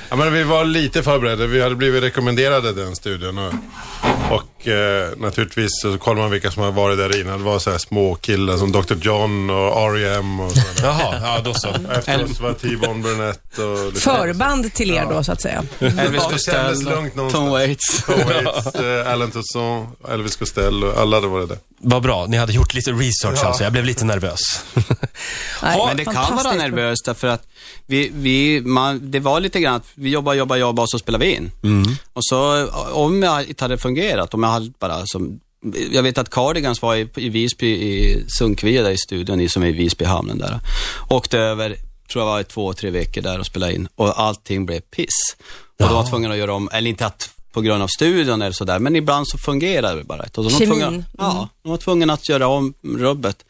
Ja, 0.09 0.17
men 0.17 0.33
vi 0.33 0.43
var 0.43 0.65
lite 0.65 1.03
förberedda. 1.03 1.47
Vi 1.47 1.63
hade 1.63 1.75
blivit 1.75 2.03
rekommenderade 2.03 2.73
den 2.73 2.97
studion. 2.97 3.39
Och, 3.39 3.53
och 4.31 4.69
eh, 4.69 5.09
naturligtvis 5.17 5.71
så 5.83 5.99
kollar 5.99 6.23
man 6.23 6.31
vilka 6.31 6.51
som 6.51 6.63
har 6.63 6.73
varit 6.73 6.99
där 6.99 7.21
innan. 7.21 7.39
Det 7.39 7.45
var 7.45 7.59
så 7.59 7.71
här 7.71 7.79
små 7.79 8.15
killar 8.15 8.57
som 8.57 8.73
Dr. 8.73 8.95
John 9.01 9.51
och 9.51 9.95
R.E.M. 9.95 10.41
och 10.41 10.51
sådär. 10.53 10.67
Jaha, 10.83 11.19
ja 11.23 11.41
då 11.45 11.55
så. 11.55 11.69
Efter 11.69 12.25
oss 12.25 12.41
var 12.41 12.53
T-Bone 12.53 13.03
Burnett 13.03 13.59
och... 13.59 13.99
Förband 13.99 14.75
till 14.75 14.91
er 14.91 15.07
då, 15.11 15.23
så 15.23 15.33
att 15.33 15.41
säga. 15.41 15.63
Elvis 15.81 16.23
Ja, 16.23 16.31
Costello. 16.31 17.31
Tom 17.31 17.51
Waits. 17.51 18.03
Tom 18.07 18.15
Waits, 18.19 18.75
eh, 18.75 19.13
Alan 19.13 19.31
Toussaint, 19.31 19.89
Elvis 20.09 20.37
Costello, 20.37 20.93
alla 20.97 21.17
hade 21.17 21.27
varit 21.27 21.49
där. 21.49 21.59
Vad 21.79 22.03
bra, 22.03 22.27
ni 22.27 22.37
hade 22.37 22.53
gjort 22.53 22.75
lite 22.75 22.93
research 22.93 23.45
alltså. 23.45 23.63
Jag 23.63 23.73
blev 23.73 23.85
lite 23.85 24.05
nervös. 24.05 24.41
Nej, 24.75 24.85
Ja, 25.63 25.87
Men 25.87 25.97
det 25.97 26.05
kan 26.05 26.37
vara 26.37 26.53
nervöst 26.53 27.06
därför 27.07 27.29
att 27.29 27.47
vi, 27.87 28.11
vi, 28.15 28.61
man, 28.61 29.11
det 29.11 29.21
var 29.21 29.41
lite 29.41 29.61
grann 29.61 29.75
att 29.75 29.87
vi 29.95 30.11
jobbar, 30.11 30.35
jobbar, 30.35 30.57
jobbar 30.57 30.83
och 30.83 30.91
så 30.91 30.99
spelar 30.99 31.19
vi 31.19 31.35
in. 31.35 31.51
Och 32.13 32.25
så 32.25 32.67
om 32.93 33.23
jag 33.23 33.45
inte 33.49 33.65
hade 33.65 33.79
fungerat, 33.79 34.35
om 34.35 34.43
jag 34.43 34.51
hade 34.51 34.73
bara 34.79 35.07
som 35.07 35.41
jag 35.91 36.03
vet 36.03 36.19
att 36.19 36.31
Cardigans 36.31 36.83
var 36.83 36.97
i, 36.97 37.09
i 37.17 37.29
Visby, 37.29 37.67
i 37.67 38.25
Sunkvia 38.39 38.83
där 38.83 38.91
i 38.91 38.99
studion, 38.99 39.39
ni 39.39 39.49
som 39.49 39.63
är 39.63 39.67
i 39.67 39.73
Visby 39.73 40.05
hamnen 40.05 40.39
där. 40.39 40.61
Åkte 41.09 41.39
över, 41.39 41.77
tror 42.13 42.25
jag 42.25 42.27
var 42.33 42.41
i 42.41 42.45
två, 42.45 42.73
tre 42.73 42.91
veckor 42.91 43.23
där 43.23 43.39
och 43.41 43.47
spelade 43.47 43.75
in 43.75 43.89
och 43.95 44.21
allting 44.21 44.67
blev 44.67 44.81
piss. 44.81 45.37
Och 45.39 45.75
då 45.79 45.87
var 45.87 45.97
jag 45.97 46.11
tvungen 46.11 46.31
att 46.31 46.37
göra 46.39 46.55
om, 46.55 46.69
eller 46.73 46.91
inte 46.91 47.07
att 47.07 47.31
på 47.53 47.61
grund 47.61 47.83
av 47.83 47.89
studion 47.89 48.43
eller 48.43 48.53
sådär, 48.53 48.79
men 48.79 48.97
ibland 48.97 49.29
så 49.29 49.39
fungerar 49.39 49.97
det 49.97 50.05
bara 50.05 50.25
inte. 50.25 50.43
Kemin. 50.51 50.69
tvungna- 50.79 51.05
Ja, 51.19 51.49
de 51.63 51.69
var 51.71 51.77
tvungna 51.77 52.13
att 52.13 52.29
göra 52.29 52.47
om 52.47 52.75
rubbet. 52.99 53.45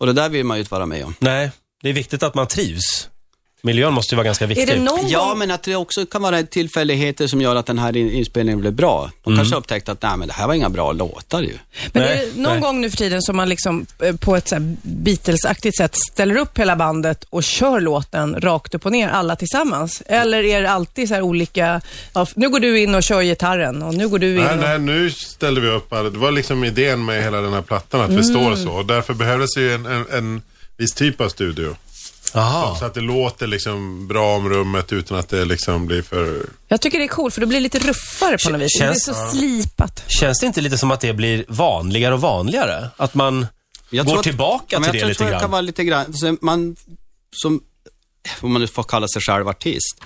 Och 0.00 0.06
det 0.06 0.12
där 0.12 0.28
vill 0.28 0.44
man 0.44 0.56
ju 0.56 0.60
inte 0.60 0.74
vara 0.74 0.86
med 0.86 1.04
om. 1.04 1.14
Nej, 1.18 1.50
det 1.82 1.88
är 1.88 1.92
viktigt 1.92 2.22
att 2.22 2.34
man 2.34 2.46
trivs. 2.46 3.08
Miljön 3.62 3.92
måste 3.92 4.14
ju 4.14 4.16
vara 4.16 4.24
ganska 4.24 4.46
viktig. 4.46 4.68
Är 4.68 4.74
det 4.76 4.82
någon 4.82 5.08
Ja, 5.08 5.34
men 5.36 5.50
att 5.50 5.62
det 5.62 5.76
också 5.76 6.06
kan 6.06 6.22
vara 6.22 6.42
tillfälligheter 6.42 7.26
som 7.26 7.40
gör 7.40 7.56
att 7.56 7.66
den 7.66 7.78
här 7.78 7.96
in- 7.96 8.10
inspelningen 8.10 8.60
blev 8.60 8.72
bra. 8.72 9.10
De 9.24 9.36
kanske 9.36 9.56
upptäckte 9.56 9.92
att 9.92 10.02
nej, 10.02 10.16
men 10.16 10.28
det 10.28 10.34
här 10.34 10.46
var 10.46 10.54
inga 10.54 10.70
bra 10.70 10.92
låtar 10.92 11.42
ju. 11.42 11.58
Men 11.92 12.02
Nej, 12.02 12.12
är 12.12 12.26
det 12.26 12.40
någon 12.40 12.52
nej. 12.52 12.60
gång 12.60 12.80
nu 12.80 12.90
för 12.90 12.96
tiden 12.96 13.22
som 13.22 13.36
man 13.36 13.48
liksom 13.48 13.86
eh, 14.02 14.16
på 14.16 14.36
ett 14.36 14.48
så 14.48 14.54
här 14.54 14.76
Beatles-aktigt 14.82 15.76
sätt 15.76 15.96
ställer 16.12 16.36
upp 16.36 16.58
hela 16.58 16.76
bandet 16.76 17.24
och 17.30 17.44
kör 17.44 17.80
låten 17.80 18.40
rakt 18.40 18.74
upp 18.74 18.86
och 18.86 18.92
ner, 18.92 19.08
alla 19.08 19.36
tillsammans? 19.36 20.02
Eller 20.06 20.44
är 20.44 20.62
det 20.62 20.70
alltid 20.70 21.08
så 21.08 21.14
här 21.14 21.22
olika, 21.22 21.80
ja, 22.12 22.26
nu 22.34 22.48
går 22.48 22.60
du 22.60 22.80
in 22.80 22.94
och 22.94 23.02
kör 23.02 23.22
gitarren 23.22 23.82
och 23.82 23.94
nu 23.94 24.08
går 24.08 24.18
du 24.18 24.28
in 24.30 24.36
Nej, 24.44 24.54
och... 24.54 24.60
nej, 24.60 24.78
nu 24.78 25.10
ställde 25.10 25.60
vi 25.60 25.68
upp. 25.68 25.90
Det 25.90 26.10
var 26.10 26.30
liksom 26.30 26.64
idén 26.64 27.04
med 27.04 27.22
hela 27.24 27.40
den 27.40 27.52
här 27.52 27.62
plattan, 27.62 28.00
att 28.00 28.10
vi 28.10 28.24
står 28.24 28.56
så. 28.56 28.70
Och 28.70 28.86
därför 28.86 29.14
behövdes 29.14 29.56
ju 29.56 29.74
en, 29.74 29.86
en, 29.86 30.06
en 30.12 30.42
viss 30.80 30.92
typ 30.94 31.20
av 31.20 31.28
studio. 31.28 31.76
Jaha. 32.34 32.76
Så 32.76 32.84
att 32.84 32.94
det 32.94 33.00
låter 33.00 33.46
liksom 33.46 34.08
bra 34.08 34.36
om 34.36 34.48
rummet 34.48 34.92
utan 34.92 35.18
att 35.18 35.28
det 35.28 35.44
liksom 35.44 35.86
blir 35.86 36.02
för... 36.02 36.46
Jag 36.68 36.80
tycker 36.80 36.98
det 36.98 37.04
är 37.04 37.08
coolt 37.08 37.34
för 37.34 37.40
det 37.40 37.46
blir 37.46 37.60
lite 37.60 37.78
ruffare 37.78 38.38
på 38.44 38.50
något 38.50 38.60
vis. 38.60 38.78
Känns- 38.78 39.04
det 39.06 39.10
är 39.12 39.14
så 39.14 39.30
slipat. 39.36 40.04
Känns 40.08 40.40
det 40.40 40.46
inte 40.46 40.60
lite 40.60 40.78
som 40.78 40.90
att 40.90 41.00
det 41.00 41.12
blir 41.12 41.44
vanligare 41.48 42.14
och 42.14 42.20
vanligare? 42.20 42.90
Att 42.96 43.14
man 43.14 43.46
Jag 43.90 44.06
går 44.06 44.12
tror 44.12 44.18
att- 44.18 44.24
tillbaka 44.24 44.64
Ja, 44.68 44.78
men 44.80 44.90
till 44.90 44.92
det 44.92 44.98
jag 45.00 45.08
lite 45.08 45.18
tror 45.18 45.26
det 45.26 45.30
grann? 45.32 45.40
kan 45.40 45.50
vara 45.50 45.60
lite 45.60 45.84
grann, 45.84 46.14
så 46.14 46.36
man 46.40 46.76
som, 47.42 47.60
om 48.40 48.52
man 48.52 48.60
nu 48.60 48.66
får 48.66 48.82
kalla 48.82 49.08
sig 49.08 49.22
själv 49.22 49.48
artist. 49.48 49.96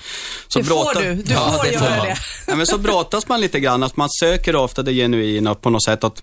Så 0.48 0.58
Det 0.58 0.64
får 0.64 1.02
du. 1.02 1.14
Du 1.14 1.32
Ja, 1.32 1.52
får 1.52 1.64
det 1.64 1.72
göra 1.72 1.96
man. 1.96 2.06
det. 2.06 2.16
Ja, 2.46 2.54
men 2.56 2.66
så 2.66 2.78
brottas 2.78 3.28
man 3.28 3.40
lite 3.40 3.60
grann, 3.60 3.82
att 3.82 3.96
man 3.96 4.08
söker 4.20 4.56
ofta 4.56 4.82
det 4.82 4.92
genuina 4.92 5.54
på 5.54 5.70
något 5.70 5.84
sätt. 5.84 6.04
Att, 6.04 6.22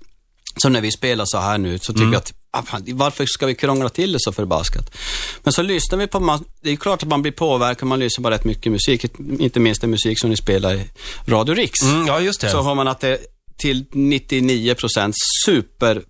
som 0.58 0.74
när 0.74 0.81
vi 0.81 0.91
spelar 0.91 1.25
så 1.27 1.38
här 1.38 1.58
nu, 1.58 1.79
så 1.79 1.93
tycker 1.93 2.01
Mm. 2.01 2.13
jag 2.13 2.20
att, 2.20 2.34
ah, 2.51 2.63
fan, 2.63 2.84
varför 2.88 3.25
ska 3.25 3.46
vi 3.46 3.55
krångla 3.55 3.89
till 3.89 4.12
det 4.12 4.17
så 4.22 4.31
förbaskat? 4.31 4.91
Men 5.43 5.53
så 5.53 5.62
lyssnar 5.62 5.98
vi 6.00 6.08
på, 6.08 6.39
det 6.62 6.70
är 6.72 6.75
klart 6.75 7.03
att 7.03 7.10
man 7.10 7.22
blir 7.22 7.31
påverkad, 7.31 7.88
man 7.88 8.00
lyssnar 8.00 8.24
på 8.24 8.29
rätt 8.29 8.43
mycket 8.43 8.72
musik, 8.72 9.05
inte 9.39 9.60
minst 9.60 9.81
den 9.81 9.89
musik 9.89 10.20
som 10.20 10.29
ni 10.29 10.38
spelar 10.38 10.74
i 10.74 10.86
Radio 11.25 11.55
Rix. 11.55 11.81
Mm, 11.81 12.08
ja, 12.08 12.20
just 12.20 12.41
det. 12.41 12.50
Så 12.50 12.62
har 12.62 12.75
man 12.75 12.88
att 12.88 13.00
det 13.00 13.17
till 13.58 13.86
99 13.91 14.75
procent 14.75 15.15
super 15.46 16.01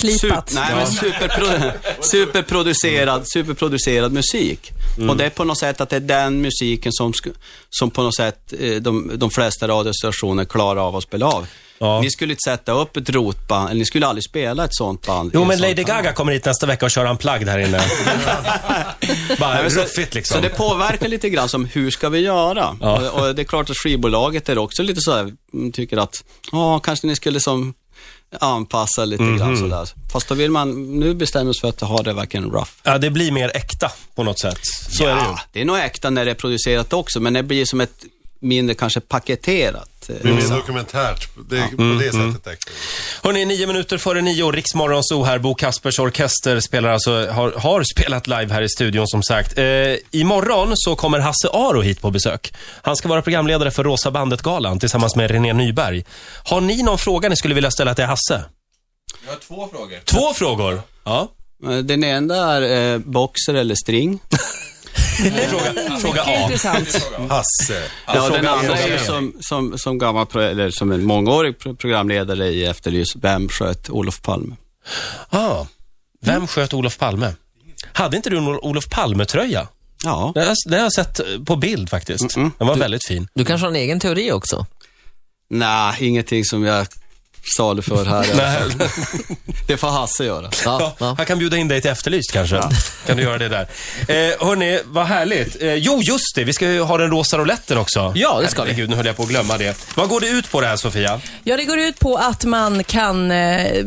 Slipat. 0.00 0.48
Sup, 0.50 0.58
nej, 0.58 0.74
men 0.74 0.86
superpro, 0.86 1.46
superproducerad, 2.02 3.22
superproducerad 3.28 4.12
musik. 4.12 4.70
Mm. 4.96 5.10
Och 5.10 5.16
det 5.16 5.24
är 5.24 5.30
på 5.30 5.44
något 5.44 5.58
sätt 5.58 5.80
att 5.80 5.90
det 5.90 5.96
är 5.96 6.00
den 6.00 6.40
musiken 6.40 6.92
som, 6.92 7.12
som 7.70 7.90
på 7.90 8.02
något 8.02 8.16
sätt 8.16 8.52
eh, 8.58 8.74
de, 8.74 9.12
de 9.14 9.30
flesta 9.30 9.68
radiostationer 9.68 10.44
klarar 10.44 10.80
av 10.88 10.96
att 10.96 11.02
spela 11.02 11.26
av. 11.26 11.46
Ja. 11.78 12.00
Ni 12.00 12.10
skulle 12.10 12.32
inte 12.32 12.50
sätta 12.50 12.72
upp 12.72 12.96
ett 12.96 13.10
rotband, 13.10 13.68
eller 13.70 13.78
ni 13.78 13.84
skulle 13.86 14.06
aldrig 14.06 14.24
spela 14.24 14.64
ett 14.64 14.74
sånt 14.74 15.06
band. 15.06 15.30
Jo, 15.34 15.42
en 15.42 15.48
men 15.48 15.58
Lady 15.60 15.74
här- 15.74 15.84
Gaga 15.84 16.12
kommer 16.12 16.32
hit 16.32 16.44
nästa 16.44 16.66
vecka 16.66 16.86
och 16.86 16.90
kör 16.90 17.06
unplugged 17.10 17.48
här 17.48 17.58
inne. 17.58 17.80
Bara 19.38 19.54
Nej, 19.62 19.70
så- 19.70 19.80
ruffigt 19.80 20.14
liksom. 20.14 20.34
Så 20.34 20.40
det 20.40 20.48
påverkar 20.48 21.08
lite 21.08 21.28
grann 21.30 21.48
som, 21.48 21.64
hur 21.64 21.90
ska 21.90 22.08
vi 22.08 22.18
göra? 22.18 22.76
Ja. 22.80 23.10
Och, 23.10 23.20
och 23.28 23.34
det 23.34 23.42
är 23.42 23.44
klart 23.44 23.70
att 23.70 23.76
skivbolaget 23.76 24.48
är 24.48 24.58
också 24.58 24.82
lite 24.82 25.00
så 25.00 25.12
här, 25.14 25.32
mm, 25.54 25.72
tycker 25.72 25.96
att, 25.96 26.24
ja, 26.52 26.78
kanske 26.80 27.06
ni 27.06 27.16
skulle 27.16 27.40
som 27.40 27.74
anpassa 28.40 29.04
lite 29.04 29.22
Mhm. 29.22 29.38
grann 29.38 29.56
sådär. 29.56 29.88
Fast 30.12 30.28
då 30.28 30.34
vill 30.34 30.50
man, 30.50 30.98
nu 31.00 31.14
bestämmer 31.14 31.52
sig 31.52 31.60
för 31.60 31.68
att 31.68 31.80
ha 31.80 32.02
det 32.02 32.12
verkligen 32.12 32.50
rough. 32.50 32.70
Ja, 32.82 32.98
det 32.98 33.10
blir 33.10 33.32
mer 33.32 33.50
äkta 33.56 33.90
på 34.14 34.22
något 34.22 34.40
sätt. 34.40 34.58
Så 34.90 35.04
är 35.04 35.08
det 35.14 35.20
ju. 35.20 35.26
Ja, 35.26 35.40
det 35.52 35.60
är 35.60 35.64
nog 35.64 35.76
äkta 35.78 36.10
när 36.10 36.24
det 36.24 36.30
är 36.30 36.34
producerat 36.34 36.92
också, 36.92 37.20
men 37.20 37.32
det 37.32 37.42
blir 37.42 37.64
som 37.64 37.80
ett 37.80 38.04
mindre 38.40 38.74
kanske 38.74 39.00
paketerat. 39.00 40.08
eh, 40.08 40.14
Det 40.14 40.22
blir 40.22 40.32
mer 40.34 40.56
dokumentärt. 40.56 41.28
Det, 41.50 41.58
är 41.58 41.68
På 41.68 42.00
det 42.02 42.12
sättet 42.12 42.46
äkta. 42.52 42.70
Hörni, 43.22 43.44
nio 43.44 43.66
minuter 43.66 43.98
före 43.98 44.20
nio, 44.22 44.50
Riksmorgon 44.50 45.04
Zoo 45.04 45.22
här. 45.24 45.38
Bo 45.38 45.54
Kaspers 45.54 45.98
Orkester 45.98 46.60
spelar 46.60 46.88
alltså, 46.88 47.26
har, 47.30 47.52
har 47.52 47.82
spelat 47.82 48.26
live 48.26 48.48
här 48.54 48.62
i 48.62 48.68
studion 48.68 49.06
som 49.08 49.22
sagt. 49.22 49.58
Eh, 49.58 49.64
imorgon 50.10 50.72
så 50.74 50.96
kommer 50.96 51.18
Hasse 51.18 51.48
Aro 51.52 51.80
hit 51.80 52.00
på 52.00 52.10
besök. 52.10 52.52
Han 52.82 52.96
ska 52.96 53.08
vara 53.08 53.22
programledare 53.22 53.70
för 53.70 53.84
Rosa 53.84 54.10
Bandet-galan 54.10 54.78
tillsammans 54.78 55.16
med 55.16 55.30
René 55.30 55.52
Nyberg. 55.52 56.04
Har 56.44 56.60
ni 56.60 56.82
någon 56.82 56.98
fråga 56.98 57.28
ni 57.28 57.36
skulle 57.36 57.54
vilja 57.54 57.70
ställa 57.70 57.94
till 57.94 58.04
Hasse? 58.04 58.44
Jag 59.26 59.32
har 59.32 59.38
två 59.38 59.68
frågor. 59.72 59.98
Två 60.04 60.34
frågor. 60.34 60.82
Ja. 61.04 61.28
Eh, 61.66 61.78
Den 61.78 62.04
enda 62.04 62.36
är 62.36 62.92
eh, 62.92 62.98
boxer 62.98 63.54
eller 63.54 63.74
string. 63.74 64.20
Fråga, 65.50 65.98
fråga 66.00 66.22
A. 66.22 66.42
Intressant. 66.42 67.08
Hasse. 67.28 67.82
Ja, 68.06 68.28
den 68.28 68.46
andra 68.46 68.78
är 68.78 68.98
som, 68.98 69.32
som, 69.40 69.78
som 69.78 69.98
gammal, 69.98 70.26
eller 70.36 70.70
som 70.70 70.92
en 70.92 71.04
mångårig 71.04 71.58
pro- 71.58 71.74
programledare 71.76 72.48
i 72.48 72.64
Efterlys, 72.64 73.16
vem 73.16 73.48
sköt 73.48 73.90
Olof 73.90 74.22
Palme? 74.22 74.56
Ah. 75.30 75.66
Vem 76.20 76.46
sköt 76.46 76.74
Olof 76.74 76.98
Palme? 76.98 77.34
Hade 77.92 78.16
inte 78.16 78.30
du 78.30 78.38
en 78.38 78.46
Olof 78.48 78.88
Palme-tröja? 78.88 79.68
Ja. 80.04 80.32
Den 80.34 80.46
har 80.48 80.54
den 80.66 80.78
har 80.78 80.84
jag 80.84 80.92
sett 80.92 81.20
på 81.46 81.56
bild 81.56 81.90
faktiskt. 81.90 82.34
Den 82.34 82.52
var 82.58 82.76
väldigt 82.76 83.06
fin. 83.06 83.28
Du 83.34 83.44
kanske 83.44 83.64
har 83.64 83.70
en 83.70 83.76
egen 83.76 84.00
teori 84.00 84.32
också? 84.32 84.66
Nej, 85.50 85.94
ingenting 86.00 86.44
som 86.44 86.64
jag 86.64 86.86
saluför 87.56 88.04
här. 88.04 88.26
Nej. 88.36 88.88
Det 89.66 89.76
får 89.76 89.88
Hasse 89.88 90.24
göra. 90.24 90.50
Ja, 90.64 90.76
Ja, 90.80 90.94
ja. 90.98 91.14
Han 91.16 91.26
kan 91.26 91.38
bjuda 91.38 91.56
in 91.56 91.68
dig 91.68 91.80
till 91.80 91.90
Efterlyst 91.90 92.32
kanske. 92.32 92.60
Kan 93.06 93.16
du 93.16 93.22
göra 93.22 93.38
det 93.38 93.48
där. 93.48 93.66
Eh, 94.08 94.46
hörni, 94.46 94.80
vad 94.84 95.06
härligt. 95.06 95.62
Eh, 95.62 95.74
jo, 95.74 96.00
just 96.02 96.34
det. 96.34 96.44
Vi 96.44 96.52
ska 96.52 96.66
ju 96.70 96.80
ha 96.80 96.98
den 96.98 97.10
rosa 97.10 97.38
rouletten 97.38 97.78
också. 97.78 98.12
Ja, 98.16 98.40
det 98.40 98.48
ska 98.48 98.62
vi. 98.62 98.70
Herregud, 98.70 98.90
nu 98.90 98.96
höll 98.96 99.06
jag 99.06 99.16
på 99.16 99.22
att 99.22 99.28
glömma 99.28 99.58
det. 99.58 99.76
Vad 99.94 100.08
går 100.08 100.20
det 100.20 100.28
ut 100.28 100.50
på 100.50 100.60
det 100.60 100.66
här, 100.66 100.76
Sofia? 100.76 101.20
Ja, 101.44 101.56
det 101.56 101.64
går 101.64 101.78
ut 101.78 101.98
på 101.98 102.16
att 102.16 102.44
man 102.44 102.84
kan 102.84 103.30
eh, 103.30 103.84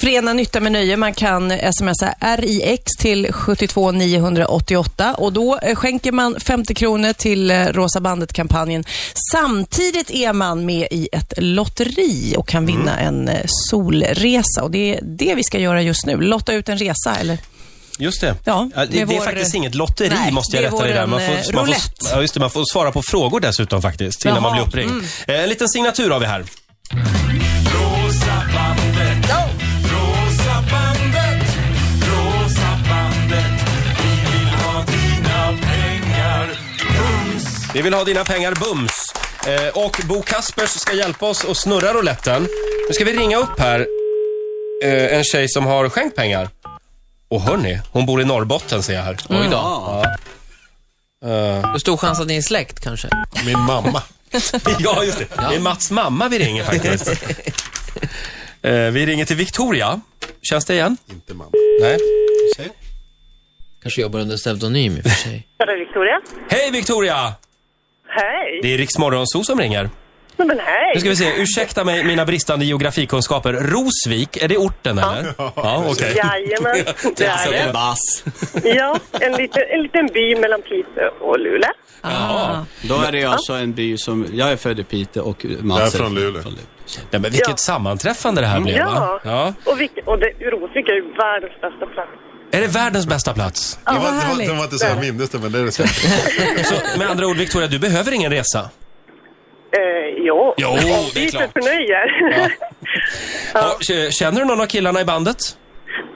förena 0.00 0.32
nytta 0.32 0.60
med 0.60 0.72
nöje. 0.72 0.96
Man 0.96 1.14
kan 1.14 1.52
smsa 1.72 2.14
RIX 2.36 2.82
till 2.98 3.32
72 3.32 3.92
988 3.92 5.14
och 5.18 5.32
då 5.32 5.58
eh, 5.62 5.74
skänker 5.74 6.12
man 6.12 6.40
50 6.40 6.74
kronor 6.74 7.12
till 7.12 7.50
eh, 7.50 7.64
Rosa 7.66 8.00
bandet-kampanjen. 8.00 8.84
Samtidigt 9.32 10.10
är 10.10 10.32
man 10.32 10.66
med 10.66 10.88
i 10.90 11.08
ett 11.12 11.32
lotteri 11.36 12.34
och 12.38 12.48
kan 12.48 12.66
vinna 12.66 12.81
en 12.88 13.28
eh, 13.28 13.40
solresa 13.70 14.62
och 14.62 14.70
det 14.70 14.94
är 14.94 15.00
det 15.02 15.34
vi 15.34 15.44
ska 15.44 15.58
göra 15.58 15.82
just 15.82 16.06
nu. 16.06 16.20
Lotta 16.20 16.52
ut 16.52 16.68
en 16.68 16.78
resa, 16.78 17.16
eller? 17.20 17.38
Just 17.98 18.20
det. 18.20 18.36
Ja, 18.44 18.68
det, 18.74 18.86
det 18.86 19.00
är 19.00 19.06
det 19.06 19.14
är 19.14 19.18
vår- 19.18 19.24
faktiskt 19.24 19.54
inget 19.54 19.74
lotteri, 19.74 20.08
Nej, 20.08 20.32
måste 20.32 20.56
jag 20.56 20.62
det 20.64 20.68
är 20.68 20.70
rätta 20.72 20.84
dig 20.84 20.92
där. 20.94 21.06
Man 21.06 21.20
eh, 21.22 21.42
får, 21.42 21.52
man, 21.52 21.66
får, 21.66 21.74
ja, 22.10 22.20
just 22.20 22.34
det, 22.34 22.40
man 22.40 22.50
får 22.50 22.64
svara 22.72 22.92
på 22.92 23.02
frågor 23.02 23.40
dessutom 23.40 23.82
faktiskt, 23.82 24.24
innan 24.24 24.42
man 24.42 24.56
Jaha, 24.56 24.66
blir 24.72 24.84
uppringd. 24.84 25.04
Eh, 25.26 25.40
en 25.42 25.48
liten 25.48 25.68
signatur 25.68 26.10
har 26.10 26.20
vi 26.20 26.26
här. 26.26 26.44
Rosa 27.74 28.42
bandet, 28.54 29.30
rosa 29.92 30.54
bandet, 30.70 31.48
rosa 32.08 32.78
bandet. 32.88 33.60
Vi 34.02 34.38
vill 34.38 34.48
ha 34.48 34.84
dina 34.84 35.58
pengar. 35.62 36.48
Bums. 36.98 37.44
Vi 37.74 37.82
vill 37.82 37.94
ha 37.94 38.04
dina 38.04 38.24
pengar 38.24 38.54
bums. 38.54 38.92
Eh, 39.46 39.68
och 39.84 40.00
Bo 40.08 40.22
Kaspers 40.22 40.70
ska 40.70 40.92
hjälpa 40.92 41.26
oss 41.26 41.44
att 41.44 41.56
snurra 41.56 41.92
rouletten. 41.94 42.42
Nu 42.88 42.94
ska 42.94 43.04
vi 43.04 43.12
ringa 43.12 43.36
upp 43.36 43.58
här 43.58 43.86
eh, 44.84 45.16
en 45.16 45.24
tjej 45.24 45.48
som 45.48 45.66
har 45.66 45.88
skänkt 45.88 46.16
pengar. 46.16 46.48
Och 47.28 47.40
hörni, 47.40 47.80
hon 47.92 48.06
bor 48.06 48.20
i 48.20 48.24
Norrbotten 48.24 48.82
ser 48.82 48.94
jag 48.94 49.02
här. 49.02 49.16
Oj 49.28 49.48
då. 49.50 49.56
Ja. 49.56 50.04
Eh, 51.24 51.72
Hur 51.72 51.78
stor 51.78 51.96
chans 51.96 52.20
att 52.20 52.26
ni 52.26 52.36
är 52.36 52.42
släkt 52.42 52.80
kanske? 52.80 53.08
Min 53.46 53.58
mamma. 53.58 54.02
ja, 54.78 55.04
just 55.04 55.18
det. 55.18 55.26
Det 55.50 55.54
är 55.56 55.60
Mats 55.60 55.90
mamma 55.90 56.28
vi 56.28 56.38
ringer 56.38 56.64
faktiskt. 56.64 57.10
Eh, 58.64 58.72
vi 58.90 59.06
ringer 59.06 59.24
till 59.24 59.36
Victoria. 59.36 60.00
Känns 60.42 60.64
det 60.64 60.74
igen? 60.74 60.96
Inte 61.10 61.34
man. 61.34 61.50
Nej. 61.80 61.98
Kanske 63.82 64.00
jobbar 64.00 64.20
under 64.20 64.36
pseudonym 64.36 64.96
i 64.96 65.00
och 65.00 65.02
för 65.04 65.10
sig. 65.10 65.46
Är 65.58 65.66
det 65.66 65.84
Victoria? 65.84 66.20
Hej 66.50 66.70
Victoria! 66.70 67.34
Hej! 68.14 68.60
Det 68.62 68.74
är 68.74 68.78
Riks 68.78 68.98
Morgonzoo 68.98 69.44
som 69.44 69.58
ringer. 69.60 69.90
Men 70.36 70.50
hej! 70.60 70.92
Nu 70.94 71.00
ska 71.00 71.08
vi 71.08 71.16
se, 71.16 71.42
ursäkta 71.42 71.84
mig 71.84 72.04
mina 72.04 72.24
bristande 72.24 72.64
geografikunskaper. 72.64 73.52
Rosvik, 73.52 74.36
är 74.36 74.48
det 74.48 74.56
orten 74.56 74.98
eller? 74.98 75.34
Ja, 75.38 75.84
okej. 75.90 76.12
Jajamän, 76.16 76.76
det 77.16 77.24
är 77.24 77.66
det. 77.66 77.72
Bass. 77.72 78.24
Ja, 78.64 78.98
en 79.20 79.32
liten, 79.32 79.62
en 79.70 79.82
liten 79.82 80.06
by 80.06 80.36
mellan 80.36 80.62
Piteå 80.62 81.08
och 81.20 81.38
Luleå. 81.38 81.70
Ja. 82.02 82.66
Då 82.88 82.94
är 83.02 83.12
det 83.12 83.24
alltså 83.24 83.52
en 83.52 83.72
by 83.72 83.96
som, 83.98 84.26
jag 84.32 84.52
är 84.52 84.56
född 84.56 84.80
i 84.80 84.84
Piteå 84.84 85.24
och 85.24 85.44
Mats 85.60 85.78
Jag 85.78 85.86
är 85.86 85.90
från 85.90 86.14
Luleå. 86.14 86.42
Nej, 86.44 86.56
men 87.10 87.22
vilket 87.22 87.48
Ja. 87.48 87.56
sammanträffande 87.56 88.40
det 88.40 88.46
här 88.46 88.60
blev 88.60 88.84
va? 88.84 88.92
Ja, 88.96 89.20
ja. 89.24 89.54
och, 89.72 89.78
vilk- 89.80 90.04
och 90.06 90.18
det, 90.18 90.26
Rosvik 90.26 90.88
är 90.88 90.92
ju 90.94 91.02
världens 91.14 91.60
bästa 91.60 91.86
plats. 91.86 92.10
Är 92.52 92.60
det 92.60 92.66
världens 92.66 93.06
bästa 93.06 93.34
plats? 93.34 93.78
Det 93.86 93.92
var, 93.92 93.98
det, 93.98 94.02
var, 94.04 94.46
det 94.46 94.52
var 94.52 94.64
inte 94.64 94.78
så 94.78 94.86
jag 94.86 95.00
mindes 95.00 95.30
det, 95.30 95.38
men 95.38 95.52
det 95.52 95.58
är 95.58 95.64
det 95.64 95.72
säkert. 95.72 96.66
Så 96.66 96.98
med 96.98 97.10
andra 97.10 97.26
ord 97.26 97.36
Victoria, 97.36 97.68
du 97.68 97.78
behöver 97.78 98.12
ingen 98.12 98.30
resa? 98.32 98.60
Eh, 98.60 100.24
jo, 100.26 100.54
Jo, 100.56 100.76
det 100.80 100.90
är 100.90 101.14
lite 101.24 101.36
klart. 101.38 101.52
förnöjer. 101.52 102.30
Ja. 102.38 102.48
Ja, 103.54 103.76
k- 103.88 104.10
känner 104.10 104.40
du 104.40 104.46
någon 104.46 104.60
av 104.60 104.66
killarna 104.66 105.00
i 105.00 105.04
bandet? 105.04 105.36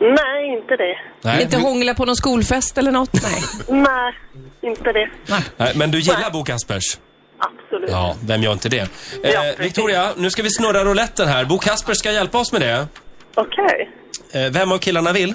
Nej, 0.01 0.53
inte 0.59 0.77
det. 0.77 0.97
Nej. 1.23 1.43
Inte 1.43 1.57
hångla 1.57 1.95
på 1.95 2.05
någon 2.05 2.17
skolfest 2.17 2.79
eller 2.79 2.91
något? 2.93 3.13
Nej. 3.23 3.43
Nej, 3.69 4.13
inte 4.63 4.93
det. 4.93 5.11
Nej, 5.57 5.73
men 5.75 5.91
du 5.91 5.99
gillar 6.01 6.31
Bo 6.31 6.45
Kaspers? 6.45 6.99
Absolut. 7.39 7.91
Ja, 7.91 8.17
vem 8.27 8.43
gör 8.43 8.53
inte 8.53 8.69
det? 8.69 8.77
Ja, 9.23 9.29
Eh, 9.29 9.41
precis. 9.43 9.61
Victoria, 9.61 10.09
nu 10.17 10.31
ska 10.31 10.43
vi 10.43 10.51
snurra 10.51 10.85
rouletten 10.85 11.29
här. 11.29 11.45
Bo 11.45 11.59
Kasper 11.59 11.95
ska 11.95 12.13
hjälpa 12.13 12.39
oss 12.39 12.53
med 12.53 12.61
det. 12.61 12.87
Okej. 13.35 13.91
Eh, 14.33 14.51
vem 14.53 14.73
av 14.73 14.79
killarna 14.79 15.13
vill? 15.13 15.35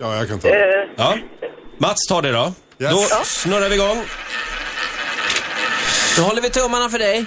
Ja, 0.00 0.16
jag 0.16 0.28
kan 0.28 0.38
ta 0.40 0.48
Eh, 0.48 0.54
det. 0.54 0.88
Ja. 0.96 1.16
Mats 1.78 2.06
tar 2.08 2.22
det 2.22 2.32
då. 2.32 2.52
Yes. 2.78 2.92
Då 2.92 3.06
Ja. 3.10 3.20
snurrar 3.24 3.68
vi 3.68 3.74
igång. 3.74 4.04
Då 6.16 6.22
håller 6.22 6.42
vi 6.42 6.50
tummarna 6.50 6.88
för 6.88 6.98
dig. 6.98 7.24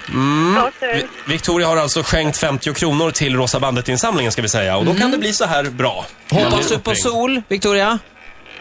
Okej. 0.66 1.06
Vi- 1.26 1.32
Victoria 1.32 1.66
har 1.66 1.76
alltså 1.76 2.02
skänkt 2.02 2.36
50 2.38 2.74
kronor 2.74 3.10
till 3.10 3.36
Rosa 3.36 3.60
bandet-insamlingen 3.60 4.32
ska 4.32 4.42
vi 4.42 4.48
säga. 4.48 4.76
Och 4.76 4.84
då 4.84 4.94
kan 4.94 5.10
det 5.10 5.18
bli 5.18 5.32
så 5.32 5.44
här 5.44 5.64
bra. 5.64 6.04
Hoppas 6.30 6.68
du 6.68 6.78
på 6.78 6.94
sol, 6.94 7.42
Victoria? 7.48 7.98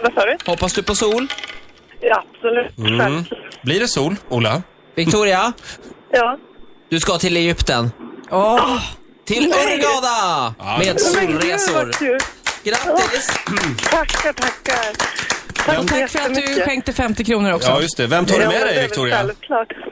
Vad 0.03 0.13
sa 0.13 0.25
du? 0.25 0.37
Hoppas 0.45 0.73
du 0.73 0.83
på 0.83 0.95
sol? 0.95 1.27
Ja, 2.01 2.23
absolut. 2.35 2.77
Mm. 2.77 3.23
Blir 3.63 3.79
det 3.79 3.87
sol, 3.87 4.15
Ola? 4.29 4.61
Victoria, 4.95 5.53
Ja. 6.11 6.37
du 6.89 6.99
ska 6.99 7.17
till 7.17 7.37
Egypten. 7.37 7.91
Åh, 8.31 8.79
Till 9.25 9.43
Hurghada! 9.53 10.53
Med 10.57 10.77
Men 10.77 10.87
gud, 10.87 10.99
solresor. 11.01 11.85
vad 11.85 11.95
kul. 11.95 12.19
Grattis! 12.63 13.27
Tackar, 13.89 14.33
tackar. 14.33 14.93
Tack, 15.65 15.87
tack 15.87 16.09
för 16.09 16.19
att 16.19 16.35
du 16.35 16.61
skänkte 16.61 16.93
50 16.93 17.23
kronor 17.23 17.51
också. 17.53 17.69
Ja, 17.69 17.81
just 17.81 17.97
det. 17.97 18.07
Vem 18.07 18.25
tar 18.25 18.35
du 18.37 18.43
Ja, 18.43 18.49
med 18.49 18.59
men 18.59 18.67
dig, 18.67 18.83
Victoria? 18.83 19.29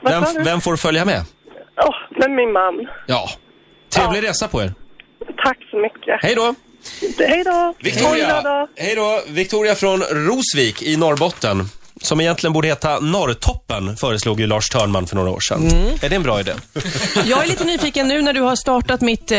Vem, 0.03 0.23
du? 0.35 0.43
vem 0.43 0.61
får 0.61 0.75
följa 0.77 1.05
med? 1.05 1.23
Åh, 1.77 1.95
med 2.19 2.31
min 2.31 2.51
man. 2.51 2.73
Ja. 3.07 3.29
Trevlig 3.89 4.23
resa 4.23 4.47
på 4.47 4.61
er. 4.61 4.73
Tack 5.43 5.57
så 5.71 5.77
mycket. 5.77 6.19
Hej 6.21 6.35
då! 6.35 6.55
Hej 7.19 7.43
då. 7.43 7.73
Victoria, 7.79 8.37
Oj 8.37 8.43
då. 8.43 8.67
hej 8.77 8.95
då. 8.95 9.21
Victoria 9.27 9.75
från 9.75 10.01
Rosvik 10.01 10.81
i 10.81 10.97
Norrbotten. 10.97 11.65
Som 12.01 12.21
egentligen 12.21 12.53
borde 12.53 12.67
heta 12.67 12.99
Norrtoppen, 12.99 13.97
föreslog 13.97 14.39
ju 14.39 14.47
Lars 14.47 14.69
Törnman 14.69 15.07
för 15.07 15.15
några 15.15 15.29
år 15.29 15.39
sedan. 15.39 15.67
Är 16.01 16.09
det 16.09 16.15
en 16.15 16.23
bra 16.23 16.39
idé? 16.39 16.53
Jag 17.25 17.43
är 17.43 17.47
lite 17.47 17.63
nyfiken 17.63 18.07
nu 18.07 18.21
när 18.21 18.33
du 18.33 18.41
har 18.41 18.55
startat 18.55 19.01
mitt 19.01 19.31
eh, 19.31 19.37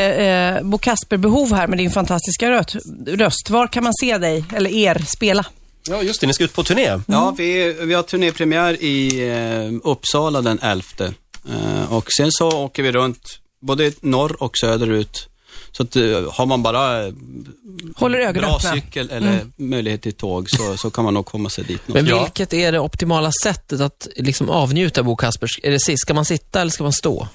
Bo 0.63 0.79
Kasper-behov 0.79 1.55
här 1.55 1.67
med 1.67 1.79
din 1.79 1.91
fantastiska 1.91 2.51
röt, 2.51 2.75
röst. 3.07 3.51
Var 3.51 3.67
kan 3.67 3.85
man 3.85 3.93
se 3.95 4.19
dig, 4.19 4.45
eller 4.55 4.71
er, 4.71 5.05
spela? 5.17 5.47
Ja, 5.89 6.03
just 6.03 6.21
det. 6.21 6.27
Ni 6.27 6.35
ska 6.35 6.45
ut 6.45 6.55
på 6.55 6.63
turné. 6.63 7.01
Ja, 7.07 7.35
vi, 7.39 7.77
vi 7.81 7.95
har 7.95 8.03
turnépremiär 8.03 8.83
i 8.83 9.29
eh, 9.31 9.91
Uppsala 9.91 10.41
den 10.41 10.59
11. 10.63 10.85
Eh, 10.99 11.93
och 11.93 12.13
sen 12.17 12.33
så 12.33 12.49
åker 12.49 12.83
vi 12.83 12.93
runt 12.93 13.39
både 13.67 13.93
norr 14.01 14.43
och 14.43 14.59
söderut. 14.59 15.29
Så 15.73 15.83
att, 15.83 15.97
eh, 15.97 16.03
har 16.33 16.47
man 16.47 16.63
bara 16.63 17.07
eh, 17.07 17.13
Håller 17.97 18.19
ögonen 18.19 18.49
bra 18.49 18.57
öppna. 18.57 18.73
cykel 18.73 19.11
eller 19.11 19.47
möjlighet 19.57 20.03
till 20.03 20.13
tåg 20.13 20.51
så, 20.51 20.77
så 20.77 20.91
kan 20.91 21.05
man 21.05 21.15
nog 21.15 21.27
komma 21.27 21.49
sig 21.51 21.65
dit. 21.65 21.81
Men 21.87 22.05
vilket 22.05 22.53
är 22.53 22.73
det 22.73 22.79
optimala 22.79 23.31
sättet 23.43 23.81
att 23.81 24.09
liksom 24.17 24.51
avnjuta 24.51 25.03
Bo 25.03 25.17
Kaspers? 25.17 25.61
Är 25.63 25.71
det 25.71 25.81
sist, 25.81 26.01
ska 26.01 26.15
man 26.15 26.25
sitta 26.25 26.61
eller 26.61 26.71
ska 26.71 26.83
man 26.83 26.93
stå? 26.93 27.29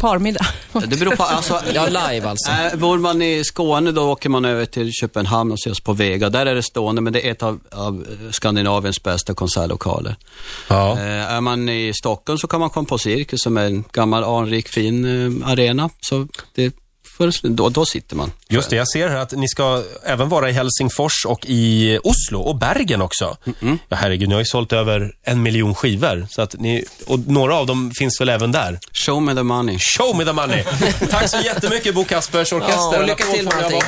Parmiddag. 0.00 0.46
Det 0.72 0.96
beror 0.96 1.16
på, 1.16 1.22
alltså, 1.22 1.60
Ja, 1.74 1.86
live 1.86 2.28
alltså. 2.28 2.50
Äh, 2.50 2.78
bor 2.78 2.98
man 2.98 3.22
i 3.22 3.44
Skåne 3.44 3.92
då 3.92 4.10
åker 4.10 4.28
man 4.28 4.44
över 4.44 4.64
till 4.66 4.92
Köpenhamn 4.92 5.52
och 5.52 5.58
ses 5.58 5.80
på 5.80 5.92
Vega. 5.92 6.30
Där 6.30 6.46
är 6.46 6.54
det 6.54 6.62
stående, 6.62 7.00
men 7.00 7.12
det 7.12 7.26
är 7.26 7.32
ett 7.32 7.42
av, 7.42 7.60
av 7.70 8.06
Skandinaviens 8.30 9.02
bästa 9.02 9.34
konsertlokaler. 9.34 10.16
Ja. 10.68 10.92
Eh, 10.92 11.32
är 11.32 11.40
man 11.40 11.68
i 11.68 11.92
Stockholm 11.94 12.38
så 12.38 12.46
kan 12.46 12.60
man 12.60 12.70
komma 12.70 12.86
på 12.86 12.98
Cirkus 12.98 13.40
som 13.42 13.56
är 13.56 13.64
en 13.64 13.84
gammal 13.92 14.24
anrik 14.24 14.68
fin 14.68 15.04
eh, 15.04 15.48
arena. 15.48 15.90
Så 16.00 16.28
det, 16.54 16.74
för, 17.16 17.48
då, 17.48 17.68
då 17.68 17.86
sitter 17.86 18.16
man. 18.16 18.32
Just 18.48 18.70
det, 18.70 18.76
jag 18.76 18.88
ser 18.88 19.08
här 19.08 19.16
att 19.16 19.32
ni 19.32 19.48
ska 19.48 19.82
även 20.04 20.28
vara 20.28 20.50
i 20.50 20.52
Helsingfors 20.52 21.26
och 21.26 21.46
i 21.46 21.98
Oslo 22.04 22.40
och 22.40 22.56
Bergen 22.56 23.02
också. 23.02 23.36
Ja, 23.88 23.96
herregud, 23.96 24.28
ni 24.28 24.34
har 24.34 24.40
ju 24.40 24.46
sålt 24.46 24.72
över 24.72 25.12
en 25.22 25.42
miljon 25.42 25.74
skivor. 25.74 26.26
Så 26.30 26.42
att 26.42 26.54
ni, 26.58 26.84
och 27.06 27.18
några 27.18 27.54
av 27.54 27.66
dem 27.66 27.92
finns 27.98 28.20
väl 28.20 28.28
även 28.28 28.52
där. 28.52 28.78
Show 28.92 29.22
me 29.22 29.34
the 29.34 29.42
money. 29.42 29.78
Show 29.98 30.16
me 30.16 30.24
the 30.24 30.32
money! 30.32 30.64
Tack 31.10 31.28
så 31.28 31.38
jättemycket 31.44 31.94
Bo 31.94 32.04
Kaspers 32.04 32.52
Orkester. 32.52 32.74
Ja, 32.74 32.98
och 32.98 33.06
lycka 33.06 33.24
till 33.24 33.44
får 33.44 33.56
med 33.56 33.82